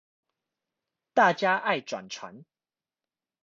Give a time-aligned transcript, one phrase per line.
[1.13, 2.45] 大家愛轉傳